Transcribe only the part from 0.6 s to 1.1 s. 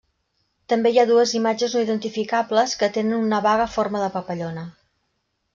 També hi ha